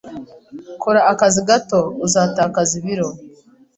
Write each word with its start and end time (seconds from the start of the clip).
Kora 0.81 1.01
akazi 1.11 1.41
gato! 1.49 1.79
Uzatakaza 2.05 2.73
ibiro. 2.79 3.07